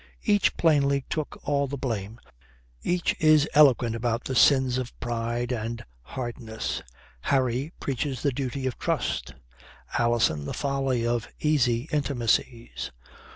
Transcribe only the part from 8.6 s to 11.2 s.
of trust; Alison the folly